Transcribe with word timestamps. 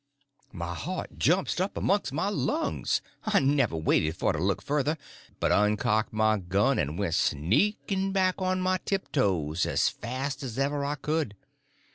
My 0.51 0.73
heart 0.73 1.19
jumped 1.19 1.61
up 1.61 1.77
amongst 1.77 2.11
my 2.11 2.27
lungs. 2.29 3.03
I 3.23 3.39
never 3.39 3.75
waited 3.77 4.15
for 4.17 4.33
to 4.33 4.39
look 4.39 4.63
further, 4.63 4.97
but 5.39 5.51
uncocked 5.51 6.11
my 6.11 6.39
gun 6.39 6.79
and 6.79 6.97
went 6.97 7.13
sneaking 7.13 8.11
back 8.11 8.41
on 8.41 8.61
my 8.61 8.79
tiptoes 8.83 9.67
as 9.67 9.89
fast 9.89 10.41
as 10.41 10.57
ever 10.57 10.83
I 10.83 10.95
could. 10.95 11.35